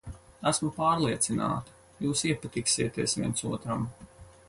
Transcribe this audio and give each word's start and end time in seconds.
Esmu 0.51 0.69
pārliecināta, 0.77 1.77
jūs 2.07 2.25
iepatiksieties 2.33 3.19
viens 3.23 3.51
otram. 3.55 3.91